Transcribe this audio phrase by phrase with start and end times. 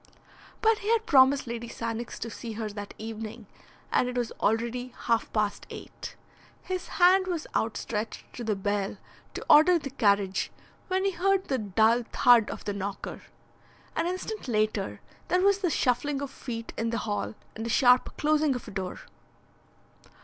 [0.61, 3.45] But he had promised Lady Sannox to see her that evening
[3.91, 6.15] and it was already half past eight.
[6.63, 8.97] His hand was outstretched to the bell
[9.35, 10.51] to order the carriage
[10.87, 13.21] when he heard the dull thud of the knocker.
[13.95, 18.17] An instant later there was the shuffling of feet in the hall, and the sharp
[18.17, 19.01] closing of a door.